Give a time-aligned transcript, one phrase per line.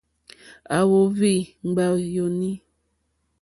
[0.75, 1.33] À wóhwì
[1.69, 2.51] ŋɡbá yùùní.